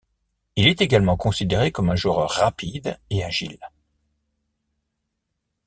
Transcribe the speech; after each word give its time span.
Il 0.55 0.65
est 0.67 0.81
également 0.81 1.15
considéré 1.15 1.71
comme 1.71 1.91
un 1.91 1.95
joueur 1.95 2.27
rapide 2.31 2.97
et 3.11 3.23
agile. 3.23 3.59